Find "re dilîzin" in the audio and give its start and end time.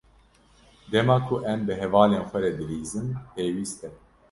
2.43-3.07